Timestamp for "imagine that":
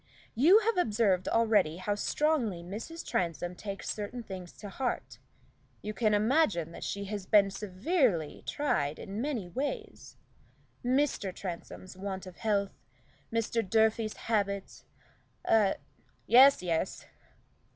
6.15-6.83